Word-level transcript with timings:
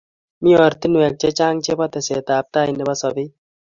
Mii 0.41 0.55
oratinwek 0.59 1.13
che 1.19 1.29
chang 1.37 1.57
chebo 1.65 1.85
tesetaet 1.93 2.35
ab 2.39 2.47
kei 2.53 2.71
nebo 2.75 2.93
sobet 3.01 3.31